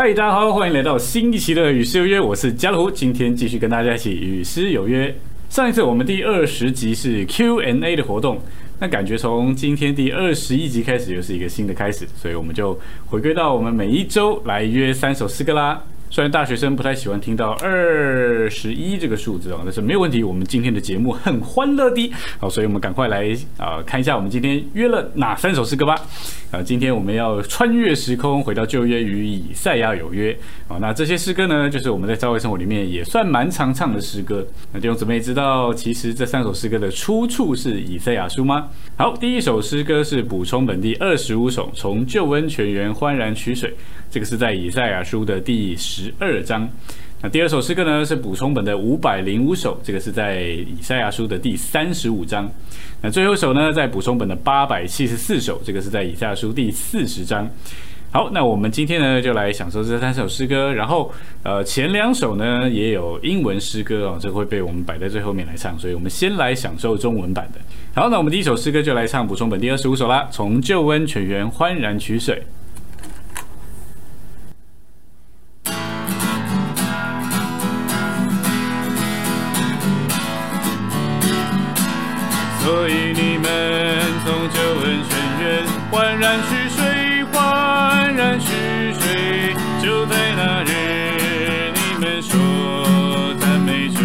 [0.00, 5.12] 嗨，大家好，欢迎来到新一期的《与诗有约》，我是家乐福，今天继续跟大家一起与诗有约。
[5.50, 8.40] 上一次我们第二十集是 Q&A 的活动，
[8.78, 15.82] 那感觉从今天第二十一集开始又是一个新的开始，所以我们就回归到我们每一周来约三首诗歌啦。
[16.10, 25.94] 虽然大学生不太喜欢听到二十一这个数字啊，但是没有问题，我们今天的节目很欢乐的，好，所以我们赶快来啊看一下我们今天约了哪三首诗歌吧。
[26.50, 30.34] 啊，今天我们要穿越时空，回到旧约与以赛亚有约
[30.66, 30.78] 啊。
[30.80, 34.46] 那这些诗歌呢，就是我们在教会生活里面也算蛮常唱的诗歌。
[34.72, 38.68] 那弟兄姊妹知道，其实这三首诗歌的出处是以赛亚书吗？
[38.96, 43.74] 好，第一首诗歌是补充本第二十五首，从旧温泉源欢然取水，
[44.10, 46.68] 这个是在以赛亚书的第十二章。
[47.20, 52.48] 那第二首诗歌呢是补充本的五百零五首，这个是在以赛亚书的第三十五章。
[53.02, 57.48] 那最后一首呢，在补充本的八百七十四首，这个是在以赛亚书第四十章。
[58.10, 61.12] 好，那我们今天呢就来享受这三首诗歌，然后
[61.42, 67.60] 呃前两首呢也有英文诗歌哦，这会被我们摆在最后面来唱，所以我们先来享受中文版的。
[68.00, 72.42] 好，那我们第一首诗歌就来唱补充本第二十五首啦，从旧温泉源欢然取水。
[85.90, 88.46] 泉源欢然取水，欢然取
[89.00, 93.98] 水，就在那日，你们说赞美主。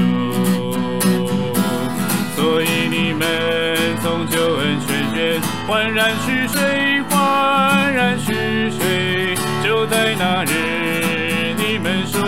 [2.36, 3.28] 所以你们
[4.02, 8.34] 从旧恩泉源欢然取水，欢然取
[8.72, 12.22] 水，就在那日，你们说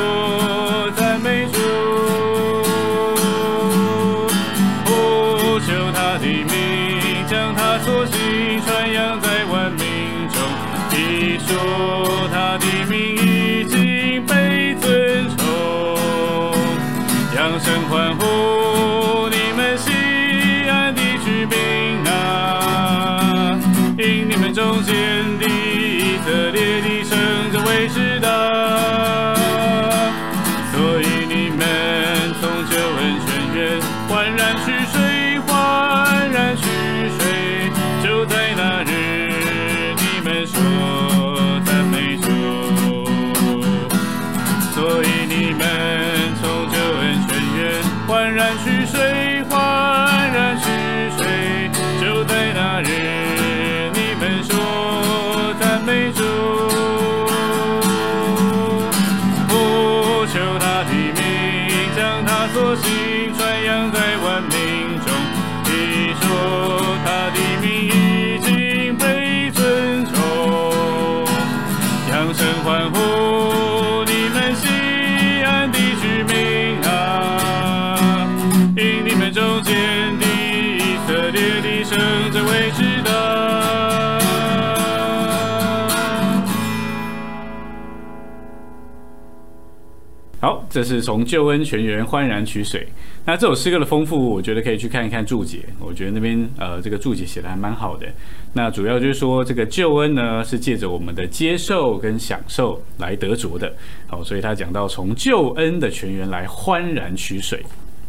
[90.75, 92.85] 这是从救恩泉源欢然取水。
[93.23, 95.59] 那这首诗歌的丰富，我觉得可以去看一看注解。
[95.79, 98.05] 我觉得那边呃，这个注解写的还蛮好的。
[98.51, 103.73] 那主要就是说，这个救恩呢是借着我们的接受跟享受来得着的。
[104.07, 107.63] 好，所以他讲到从救恩的泉源来欢然取水。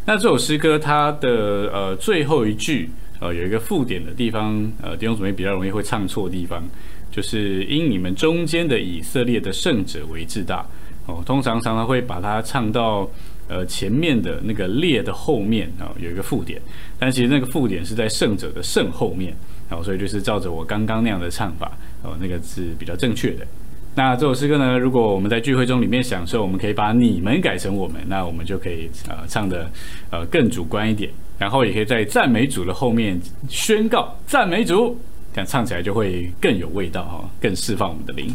[0.04, 2.90] 那这首诗歌它的呃最后一句
[3.20, 6.64] 呃有一个附点的地方，呃弟兄姊妹比较容易会唱错地方，
[7.12, 10.66] 就是因你们中间的以色列的圣者为至大。
[11.06, 13.08] 哦，通常常常会把它唱到
[13.48, 16.60] 呃前面的那个列的后面啊、有一个附点，
[16.98, 19.34] 但其实那个附点是在圣者的圣后面，
[19.68, 21.70] 然哦，所以就是照着我刚刚那样的唱法，
[22.02, 23.46] 哦，那个是比较正确的。
[23.94, 29.70] 那这首诗歌呢，如果我们在聚会中里面享受，我们可以把你们改成我们，那我们就可以呃唱的
[30.10, 33.18] 呃更主观一点，然后也可以在赞美主的后面
[33.48, 34.98] 宣告赞美主，
[35.32, 38.34] 这样唱起来就会更有味道哈、更释放我们的灵。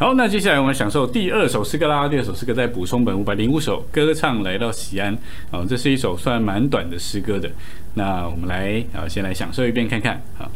[0.00, 2.08] 好，那接下来我们享受第二首诗歌啦。
[2.08, 5.12] 第二首诗歌在补充本五百零五首，歌唱来到西安。
[5.50, 7.50] 哦，这是一首算蛮短的诗歌的。
[7.94, 10.48] 那我们来啊，先来享受一遍看看啊。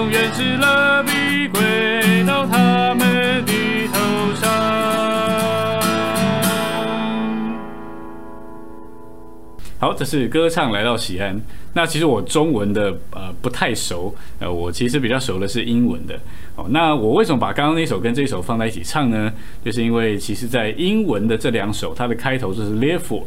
[0.00, 3.52] 永远是乐必归到他们的
[3.92, 4.50] 头上。
[9.78, 11.38] 好，这是歌唱来到喜安。
[11.74, 16.18] 那其实我中文的呃不太熟，呃，我其实比较熟的是英文的。
[16.56, 19.30] 哦，那我为什么把刚刚那首跟这首放在一起唱呢？
[19.62, 23.24] 就是因为其实在英文的这两首，它的开头就是 therefore。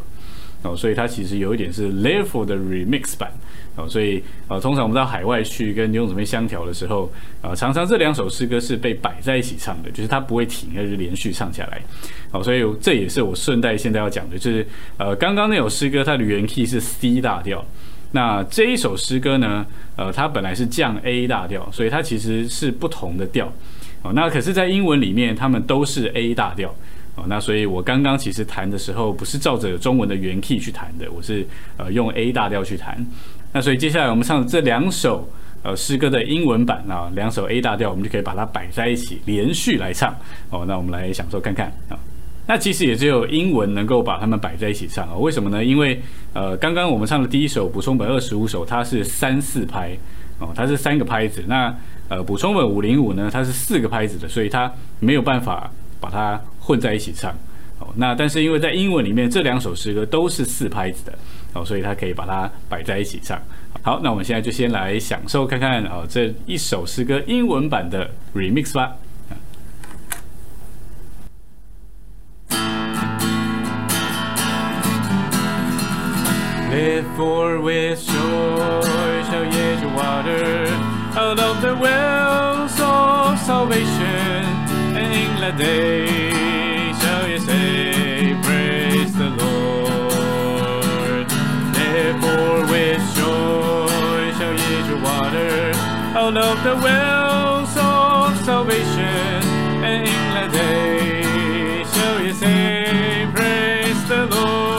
[0.63, 3.31] 哦，所以它其实有一点是 therefore 的 remix 版
[3.75, 7.11] 哦，所以呃，通常我们到海外去跟牛姊妹相调的时候，
[7.41, 11.81] 呃，常常这两首诗歌是被摆在一起唱的，就是它不会停，而是连续唱下来。
[12.31, 14.65] 好，所以这也是我顺带现在要讲的，就是
[14.97, 17.65] 呃，刚刚那首诗歌它的原 key 是 C 大调，
[18.11, 19.65] 那这一首诗歌呢，
[19.95, 23.51] 呃，它本来是降 A 大调，所以它其实是不同的调。
[24.03, 26.75] 哦，那可是，在英文里面，它们都是 A 大调。
[27.15, 31.45] 哦，那所以我刚刚其实弹的时候不是照着中文的原 key 去弹的，我是
[31.77, 33.05] 呃用 A 大调去弹。
[33.53, 35.29] 那所以接下来我们唱的这两首
[35.61, 40.13] 呃诗歌的英文版啊，两首 A 大调，我们就可以把它摆在一起，连续来唱。
[40.49, 41.97] 哦，那我们来享受看看啊。
[42.45, 45.15] 那其实也只有英文能够把它们摆在一起唱啊？
[45.15, 45.63] 为什么呢？
[45.63, 46.01] 因为
[46.33, 49.95] 呃，刚刚我们唱的第一首补充本二十五首，它是三四拍
[50.39, 51.41] 哦，它是三个拍子。
[51.47, 51.73] 那
[52.09, 54.69] 呃，补充本五零五呢，它是四个拍子的，所以它
[54.99, 55.71] 没有办法
[56.01, 57.31] 把它混在一起唱。
[57.79, 61.17] 哦，那但是因为在英文里面这两首诗歌都是四拍子的，
[61.53, 63.41] 哦，所以它可以把它摆在一起唱。
[63.81, 68.95] 好，那我们现在就先来享受看看哦这一首诗歌英文版的 remix 吧。
[76.71, 80.67] Therefore with joy shall ye draw water
[81.15, 84.43] out of the wells of salvation,
[84.95, 86.42] and in that day
[96.15, 99.43] out of the wells of salvation,
[99.83, 100.05] in
[100.35, 104.72] that day shall ye say, Praise the Lord.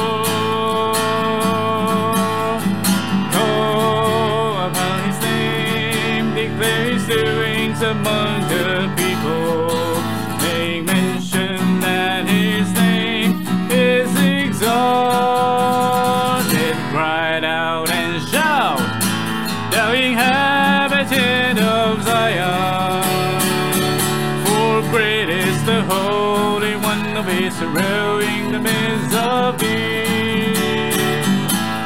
[27.15, 30.53] Of Israel in the midst of thee.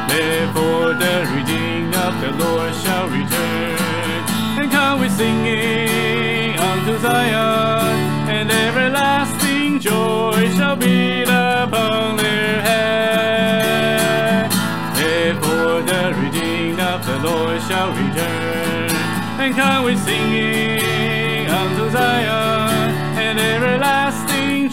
[0.08, 3.76] Therefore the redeemed of the Lord shall return,
[4.58, 7.94] and come with singing unto Zion,
[8.30, 14.50] and everlasting joy shall be upon their head.
[14.96, 18.90] Therefore the redeemed of the Lord shall return,
[19.38, 24.07] and come with singing unto Zion, and everlasting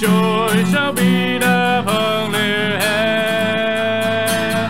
[0.06, 4.70] joy shall be upon their head.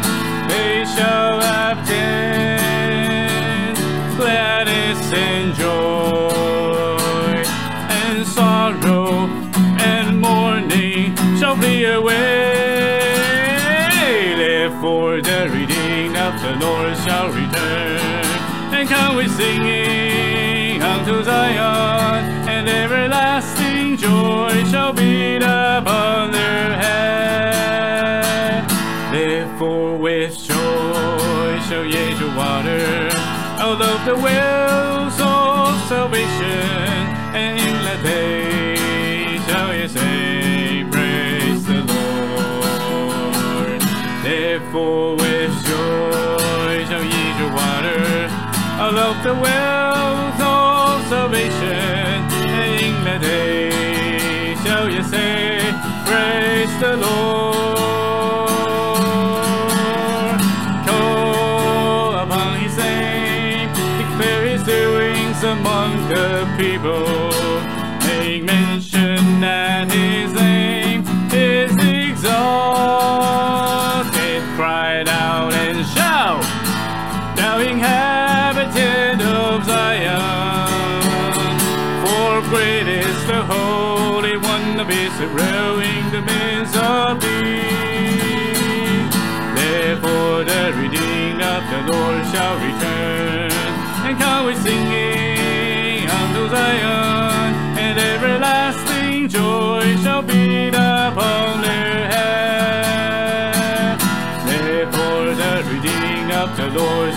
[0.50, 1.40] They shall
[1.70, 2.96] obtain
[4.16, 7.44] gladness and joy,
[8.02, 9.28] and sorrow
[9.92, 12.24] and mourning shall flee away.
[14.44, 18.26] Therefore the redeemed of the Lord shall return,
[18.76, 19.95] and come with singing
[24.76, 28.64] shall be upon their head.
[29.10, 33.10] Therefore with joy shall ye draw water
[33.64, 36.60] out the wells of salvation,
[37.40, 43.82] and in that day shall ye say, Praise the Lord.
[44.28, 48.04] Therefore with joy shall ye draw water
[48.84, 50.05] out the wells
[56.80, 57.78] the Lord.
[60.88, 67.85] Call upon his name, declare his doings among the people.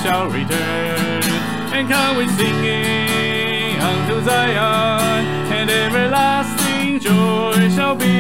[0.03, 1.23] Shall return
[1.75, 8.18] and come with singing unto Zion, and everlasting joy shall be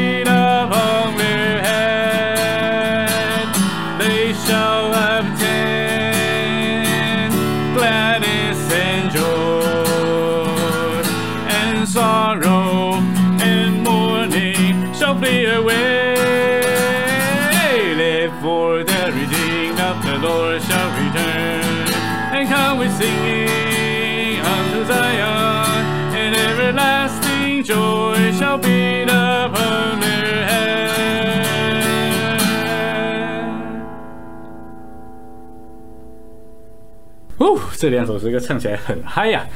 [37.78, 39.47] 这两首诗歌唱起来很嗨呀、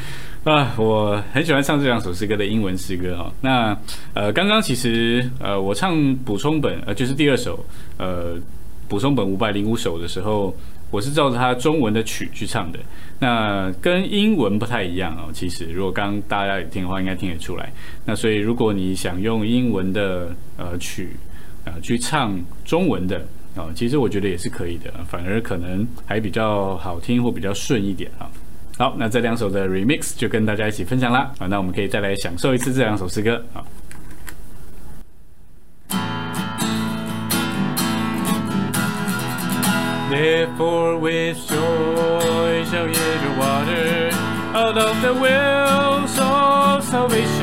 [0.44, 0.72] 啊！
[0.78, 3.76] 我很喜欢唱这两首诗歌的英文诗歌哦、那
[4.14, 7.58] 呃，刚刚其实呃，我唱补充本呃，就是第二首
[7.98, 8.36] 呃
[8.88, 10.54] 补充本五百零五首的时候，
[10.92, 12.78] 我是照着它中文的曲去唱的。
[13.18, 15.28] 那跟英文不太一样哦。
[15.32, 17.72] 其实如果刚大家有听的话，应该听得出来。
[18.04, 21.16] 那所以如果你想用英文的呃曲
[21.64, 23.26] 呃去唱中文的。
[23.54, 28.30] 哦，其实我觉得也是可以的，反而可能还比较好听或比较顺一点啊。
[28.78, 31.30] 好，那这两首的 remix 就跟大家一起分享啦。
[31.38, 33.62] 啊，那我们可以再来享受一次这两首诗歌啊。
[40.10, 44.10] Therefore with joy shall ye draw water
[44.54, 47.41] out of the wells of salvation,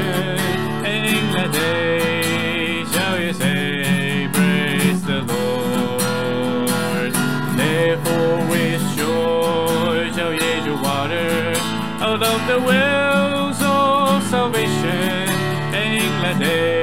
[16.37, 16.78] day.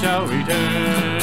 [0.00, 1.20] Shall return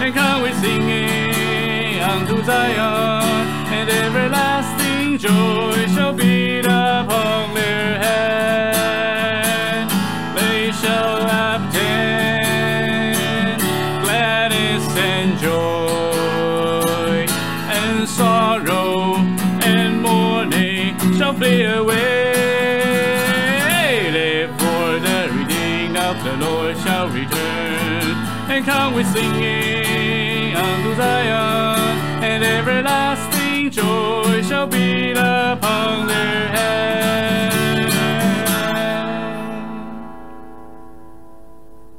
[0.00, 8.77] and come with singing unto Zion, and everlasting joy shall be upon their head.
[28.58, 31.78] And come with singing unto Zion,
[32.24, 37.92] and everlasting joy shall be upon their head.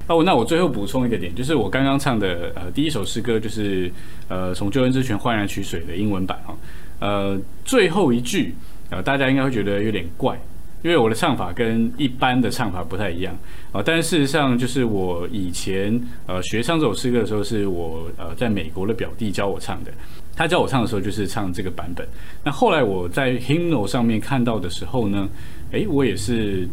[0.07, 3.89] 哦，那我最后补充一个点，就是我刚刚唱的呃第一首诗歌，就是
[4.27, 6.57] 呃从救恩之泉焕然取水的英文版哈、
[6.99, 8.53] 呃最后一句
[8.89, 10.37] 呃大家应该会觉得有点怪，
[10.81, 13.37] 因为我的唱法跟一般的唱法不太一样
[13.71, 19.91] 啊、但是事实上就是我以前呃学唱这首诗歌的时候，是我呃在美国的表弟教我唱的，
[20.35, 22.07] 他教我唱的时候就是唱这个版本。
[22.43, 25.29] 那后来我在 Hymnal 上面看到的时候呢，
[25.71, 26.67] 诶，我也是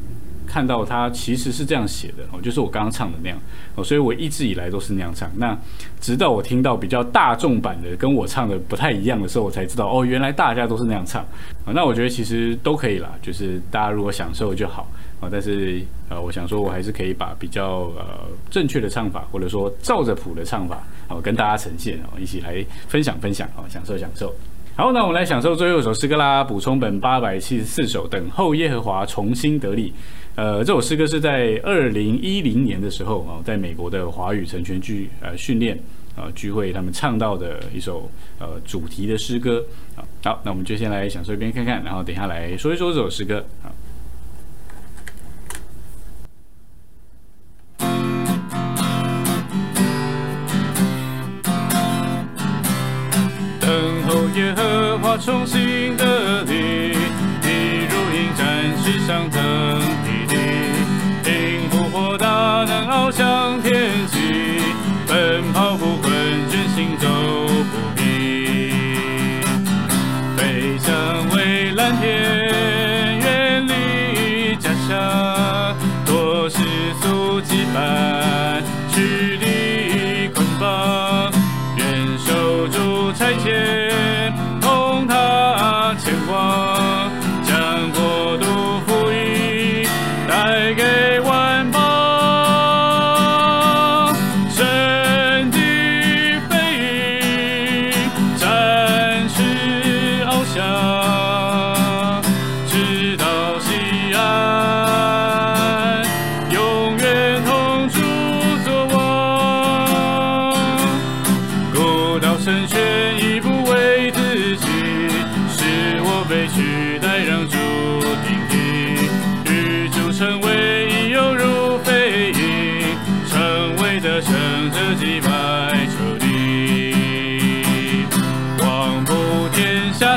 [0.46, 3.38] 看到他其实是这样写的哦，就是我刚刚唱的那样
[3.74, 5.30] 哦，所以我一直以来都是那样唱。
[5.36, 5.56] 那
[6.00, 11.22] 直到我听到比较大众版的跟我唱的不太一样的时候，我才知道哦，原来大家都是那样唱
[11.64, 11.72] 啊。
[11.74, 14.88] 那我觉得其实都可以啦，就是大家如果享受就好。
[15.18, 24.30] 啊，但是呃，我想说我还是可以把比较呃正确的唱法，或者说照着谱的唱法，好跟大家呈现哦，一起来分享分享哦，享受享受。
[24.78, 29.90] 好，那我们来享受最后一首诗歌啦，补充本八百七十四首，等候耶和华重新得力。
[30.34, 35.78] 呃，这首诗歌是在二零一零年的时候啊，在美国的华语成全剧呃训练
[36.14, 38.06] 呃聚会，他们唱到的一首
[38.38, 39.64] 呃主题的诗歌
[39.96, 40.04] 啊。
[40.22, 43.42] 好，那我们就先来享受一遍看看，然后等下来说一说这首诗歌。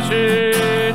[0.02, 0.94] 是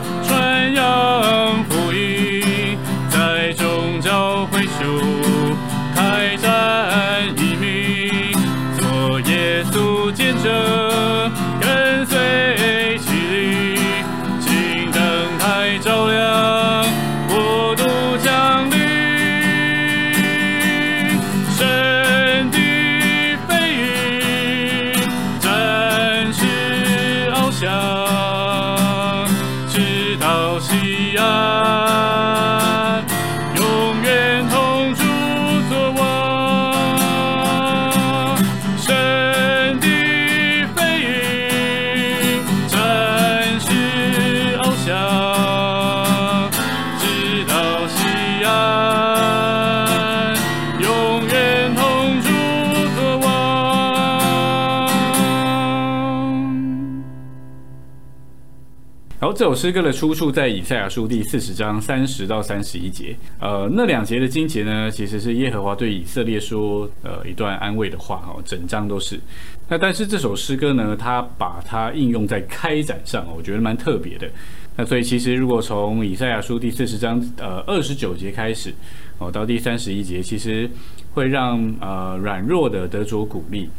[59.25, 69.19] 然后这首诗歌的出处在以赛亚书第四十章三十到三十一节，呃，那两节的经节呢，其实是耶和华对以色列说，呃，一段安慰的话，哈，整章都是。
[69.67, 74.28] 那但是这首诗歌呢，它把它应用在开展上，我觉得蛮特别的。
[74.76, 78.75] 那所以其实如果从以赛亚书第四十章呃二十九节开始，
[79.17, 80.69] 哦，到第三十一节，其实
[81.15, 83.71] 会让呃软弱的得着鼓励。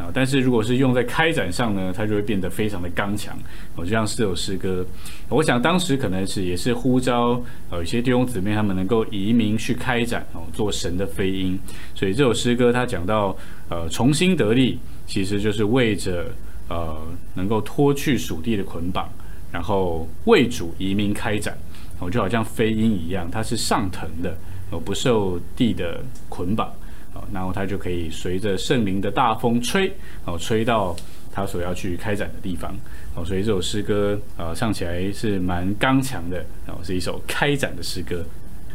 [0.00, 3.36] 啊，但是如果是用在开展上呢，它就会变得非常的刚强。
[3.76, 4.84] 哦，就像这首诗歌，
[5.28, 11.58] 我想当时可能是也是呼召呃有些弟兄姊妹他们能够移民去开展哦，做神的飞鹰。
[11.94, 13.36] 所以这首诗歌它讲到
[13.68, 16.26] 呃重新得力，其实就是为着
[16.68, 16.96] 呃
[17.34, 19.06] 能够脱去属地的捆绑，
[19.52, 21.54] 然后为主移民开展。
[21.98, 24.34] 哦，就好像飞鹰一样，它是上腾的，
[24.70, 26.72] 哦不受地的捆绑。
[27.14, 29.92] 哦，然后他就可以随着圣灵的大风吹，
[30.24, 30.94] 哦，吹到
[31.32, 32.74] 他所要去开展的地方。
[33.14, 38.24] 哦，所以这首诗歌，呃，唱起来是蛮刚强的，哦，是一首开展的诗歌。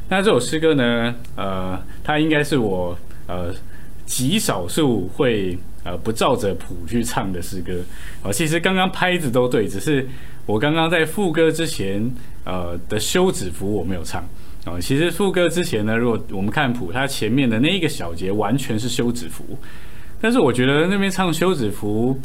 [0.09, 3.53] 那这首诗歌呢，呃，它应该是我呃
[4.05, 7.73] 极少数会呃不照着谱去唱的诗歌。
[8.23, 10.05] 哦，其实刚刚拍子都对，只是
[10.45, 14.23] 我刚刚在副歌之前，呃的休止符我没有唱。
[14.65, 19.43] 哦，其实副歌之前呢，如果我们看谱，它前面的那一个小节完全是休止符，
[20.19, 22.19] 但是我觉得那边唱休止符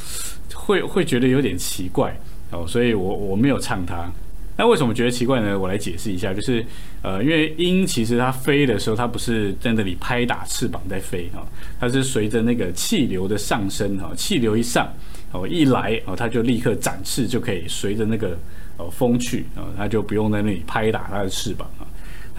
[0.54, 2.18] 会会觉得有点奇怪
[2.50, 4.10] 哦，所以我我没有唱它。
[4.56, 5.58] 那为什么觉得奇怪呢？
[5.58, 6.64] 我来解释一下，就是
[7.00, 11.46] 呃，因为鹰其实它飞的时候，它不是在那里拍打翅膀在飞哈，
[11.78, 14.92] 它是随着那个气流的上升哈，气流一上
[15.32, 18.36] 哦一来哦，它就立刻展翅，就可以随着那个
[18.76, 21.88] 呃风去啊，它就不用在那里拍打它的翅膀啊。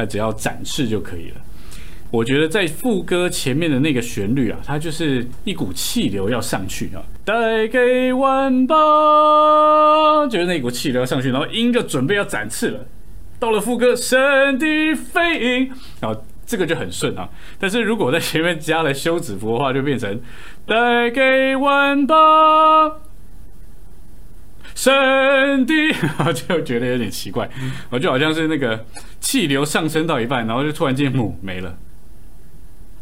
[0.06, 1.36] 只要展示就可以了。
[2.12, 12.86] 我觉得在副歌前面的那个旋律啊，它就是一股气流要上去啊，带给万邦，就是那股气流要上去，然后鹰就准备要展翅了。
[13.40, 17.30] 到了副歌，神的飞鹰，然后这个就很顺啊。
[17.58, 20.20] 但是如果在前面加了休止符的话，就变成
[20.66, 22.92] 带给万邦。
[24.76, 25.74] 神的，
[26.34, 27.50] 就觉得有点奇怪，
[27.90, 28.86] 我就好像是那个
[29.20, 31.78] 气流上升到一半，然后就突然间木没了，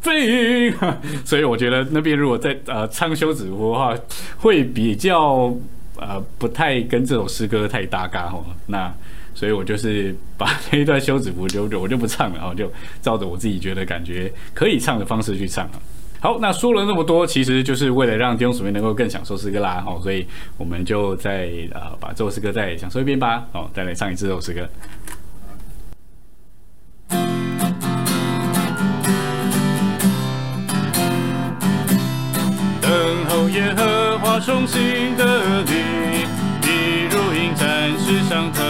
[0.01, 0.73] 飞鹰，
[1.25, 3.95] 所以我觉得那边如果在呃唱休止符的话，
[4.37, 5.53] 会比较
[5.97, 8.45] 呃不太跟这首诗歌太搭嘎哦。
[8.67, 8.93] 那
[9.35, 15.81] 所以我就是把 那一段休止符就就我就不唱了，然后就照着我自己觉得感觉可以唱的方式去唱了。
[16.21, 20.27] 好，那说了那么多，其实就是为了让弟兄姊妹能够更享受诗歌啦，哦，所以
[20.57, 24.67] 我们就再呃把这首诗歌再享受一遍吧，哦，再来唱一次这首诗歌。
[32.81, 32.91] 等
[33.29, 36.25] 候耶和华重新的你，
[36.61, 38.65] 你如鹰展翅上腾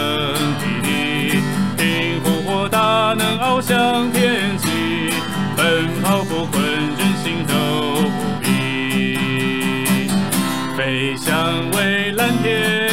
[0.60, 1.40] 霹雳，
[1.76, 4.68] 凭复活大能翱翔天际，
[10.90, 12.89] 飞向蔚蓝天，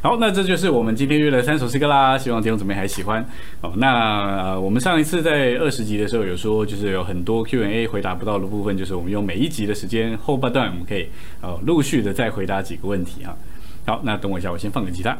[0.00, 3.20] 好，那这就是我们今天约的三首诗歌啦，希望听众姊妹还喜欢。
[3.60, 11.08] 哦，那，我们上一次在二十集的时候有说，就是有很多 Q&A 回答不到的部分，就是我们用每一集的时间后半段，我们可以
[11.40, 13.36] 呃陆续的再回答几个问题哈。
[13.86, 15.18] 好，那等我一下，我先放个吉他。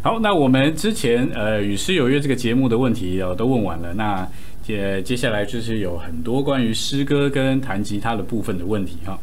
[0.00, 4.26] 好，那我们之前呃与诗有约这个节目的问题呃都问完了，那
[4.62, 9.18] 接接下来就是有很多关于诗歌跟弹吉他的部分的问题哈。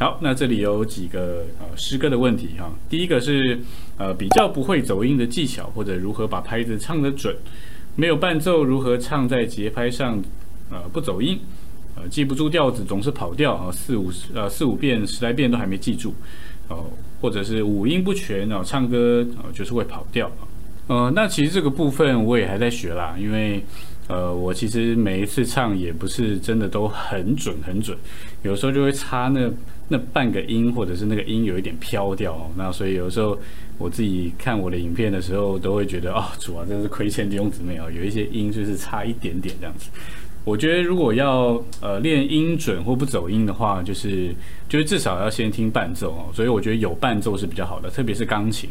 [0.00, 2.72] 好，那这里有几个呃诗歌的问题哈。
[2.88, 3.58] 第一个是
[3.96, 7.34] 呃比较不会走音的技巧，或者如何把拍子唱得准，
[7.96, 10.22] 没有伴奏如何唱在节拍上
[10.70, 11.36] 呃不走音，
[11.96, 16.14] 呃记不住调子总是跑调啊，四五十呃四五遍十来遍都还没记住，
[16.68, 16.84] 哦、
[17.20, 20.46] 或者是五音不全哦，唱歌呃就是会跑调啊。
[20.86, 23.64] 呃，那其实这个部分我也还在学啦，因为
[24.06, 27.98] 呃，我其实每一次唱也不是真的都很准很准，
[28.42, 29.50] 有时候就会差那
[29.88, 32.50] 那半个音，或者是那个音有一点飘掉哦。
[32.56, 33.38] 那所以有时候
[33.78, 39.88] 我自己看我的影片的时候，都会觉得哦，主啊，真是亏欠弟兄姊妹哦，有一些音就是差一点点这样子。
[40.48, 44.34] 我觉得如果要呃练音准或不走音的话，就是
[44.66, 48.70] 就是至少要先听伴奏哦，所以我觉得有伴奏是比较好的，特别是钢琴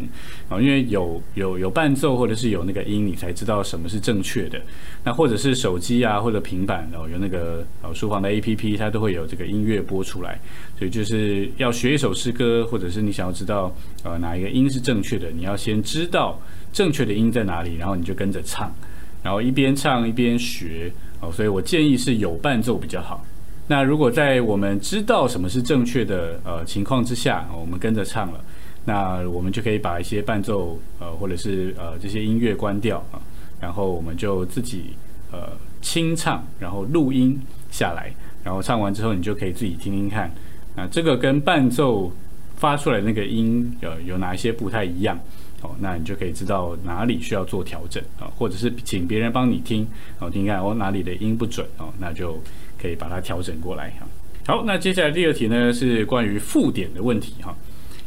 [0.50, 4.60] 啊，因为有有有伴奏或者是有那个音，你才知道什么是正确的。
[5.04, 10.40] 那或者是手机啊或者平板哦，有那个呃书房的 A P P，它都会有这个音乐播出来，
[10.80, 13.72] 所以就是要学一首诗歌，或者是你想要知道
[14.04, 16.42] 呃哪一个音是正确的，你要先知道
[16.74, 18.74] 正确的音在哪里，然后你就跟着唱，
[19.22, 20.92] 然后一边唱一边学。
[21.20, 23.24] 哦，所以我建议是有伴奏比较好。
[23.68, 28.40] 那如果在我们知道什么是正确的呃情况之下，我们跟着唱了，
[28.86, 33.20] 那我们就可以把一些伴奏呃或者是呃这些音乐关掉啊，
[33.60, 34.96] 然后我们就自己
[35.32, 35.50] 呃
[35.82, 37.38] 清唱，然后录音
[37.70, 40.32] 下来，然后唱完之后你就可以自己听听看，
[40.76, 42.10] 啊，这个跟伴奏
[42.56, 45.20] 发出来那个音有有哪一些不太一样
[45.62, 49.88] 哦，那你就可以知道哪里需要做调整啊，或者是请别人帮你听，
[50.20, 52.41] 哦，听看哦哪里的音不准哦，那就
[52.80, 54.08] 可以把它调整过来哈。
[54.46, 57.56] 好，那接下来第二题呢是关于附点的问题哈。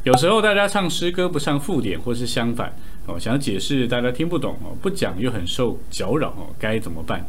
[0.05, 2.73] 有时候大家唱诗歌不唱附点，或是相反
[3.07, 7.23] 哦，想解释大家听不懂哦，不讲又很受搅扰哦，该怎么办？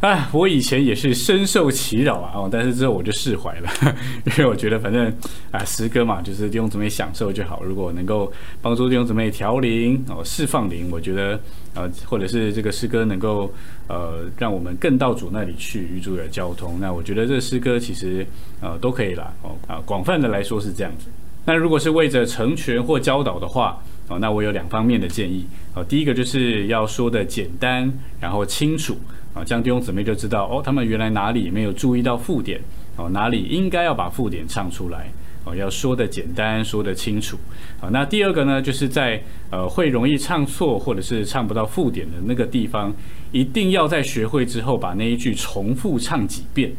[0.00, 3.70] 哎，我以前也是深受其扰啊哦，但是之后我就释怀了，
[4.24, 5.12] 因为我觉得反正
[5.50, 7.62] 啊诗歌嘛，就是弟兄姊妹享受就好。
[7.62, 8.32] 如果能够
[8.62, 11.38] 帮助弟兄姊妹调灵哦，释放灵，我觉得
[11.74, 13.52] 呃，或者是这个诗歌能够
[13.88, 18.26] 呃让我们更到主那里去与主的交通，那我觉得这诗歌其实
[18.62, 21.08] 呃都可以啦哦啊，广泛的来说是这样子。
[21.44, 25.46] 那如果是为着成全或教导的话，哦，那我有两方面的建议。
[25.74, 28.96] 哦，第一个就是要说的简单，然后清楚，
[29.34, 32.60] 啊，这样弟兄姊妹就知道哦，他们原来哪里没有注意到附点，
[32.96, 35.10] 哦，哪里应该要把附点唱出来，
[35.44, 37.38] 哦，要说的简单，说的清楚。
[37.80, 42.92] 啊，那第二个呢，就是在呃会容易唱错或者是唱不到附点的那个地方，
[43.30, 46.72] 一定要在学会之后把那一句重复唱几遍。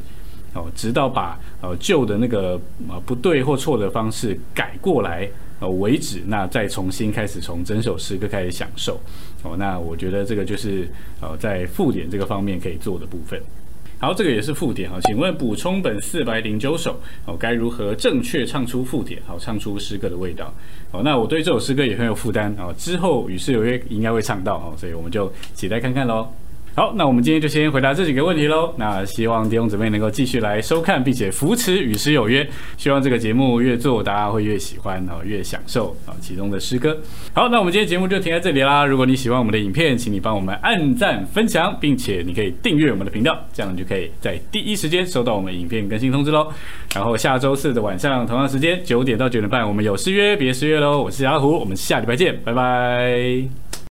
[0.54, 2.60] 哦，直到把呃旧的那个
[2.90, 5.26] 呃不对或错的方式改过来
[5.62, 9.00] 呃为止，那再重新开始从整首诗歌开始享受。
[9.44, 10.90] 哦，那我觉得这个就是
[11.22, 13.42] 呃在附点这个方面可以做的部分。
[14.00, 20.52] 好，这个也是附点哈，请问补充本四百零九首哦，该如何正确唱出附点，好唱出诗歌的味道？
[20.92, 26.28] 哦，那我对这首诗歌也很有负担啊，之后与世有约应该会唱到哦，所以我们就期待看看喽。
[26.74, 28.74] 好，那我们今天就先回答这几个问题喽。
[28.78, 32.48] 那希望弟兄姊妹能够继续来收看，并且扶持与诗有约。
[32.78, 36.98] 希望这个节目越做，大家会越喜欢然后，越享受啊其中的诗歌。
[37.34, 38.86] 好，那我们今天节目就停在这里啦。
[38.86, 46.48] 如果你喜欢我们的影片，请你帮我们按赞、分享，并且你可以订阅我们的频道，这样你就可以在第一时间收到我们影片更新通知喽。
[46.96, 51.02] 然后下周四的晚上同样时间九点到九点半，我们有诗约，别失约喽。
[51.02, 53.71] 我是阿虎，我们下礼拜见，拜拜。